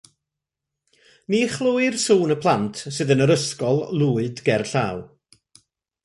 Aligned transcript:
Ni 1.33 1.41
chlywir 1.57 1.95
sŵn 2.05 2.33
y 2.35 2.37
plant 2.45 2.81
sydd 2.95 3.13
yn 3.15 3.21
yr 3.25 3.33
ysgol 3.37 3.83
lwyd 3.99 4.41
gerllaw. 4.49 5.03